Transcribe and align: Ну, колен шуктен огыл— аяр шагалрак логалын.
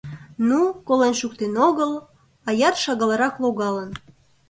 Ну, 0.47 0.61
колен 0.87 1.13
шуктен 1.21 1.53
огыл— 1.67 1.91
аяр 2.49 2.75
шагалрак 2.83 3.35
логалын. 3.43 3.89